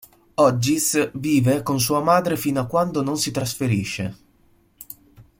Hodges 0.35 1.11
vive 1.13 1.61
con 1.61 1.79
sua 1.79 2.01
madre 2.01 2.35
fino 2.35 2.59
a 2.59 2.65
quando 2.65 3.03
non 3.03 3.17
si 3.19 3.29
trasferisce. 3.29 4.17